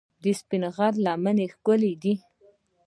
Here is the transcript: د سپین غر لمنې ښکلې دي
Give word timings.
د 0.23 0.25
سپین 0.39 0.63
غر 0.75 0.93
لمنې 1.05 1.45
ښکلې 1.53 1.93
دي 2.01 2.13